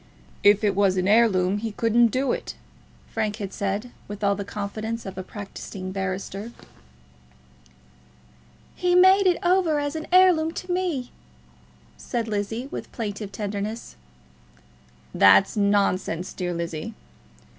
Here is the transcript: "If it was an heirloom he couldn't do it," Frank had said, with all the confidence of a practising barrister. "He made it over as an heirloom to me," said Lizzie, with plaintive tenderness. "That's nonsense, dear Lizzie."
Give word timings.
"If 0.41 0.63
it 0.63 0.73
was 0.75 0.97
an 0.97 1.07
heirloom 1.07 1.59
he 1.59 1.73
couldn't 1.73 2.07
do 2.07 2.31
it," 2.31 2.55
Frank 3.11 3.35
had 3.35 3.53
said, 3.53 3.91
with 4.07 4.23
all 4.23 4.33
the 4.33 4.43
confidence 4.43 5.05
of 5.05 5.15
a 5.15 5.21
practising 5.21 5.91
barrister. 5.91 6.51
"He 8.75 8.95
made 8.95 9.27
it 9.27 9.37
over 9.43 9.77
as 9.79 9.95
an 9.95 10.07
heirloom 10.11 10.53
to 10.53 10.71
me," 10.71 11.11
said 11.97 12.27
Lizzie, 12.27 12.67
with 12.71 12.91
plaintive 12.91 13.31
tenderness. 13.31 13.95
"That's 15.13 15.55
nonsense, 15.55 16.33
dear 16.33 16.55
Lizzie." 16.55 16.95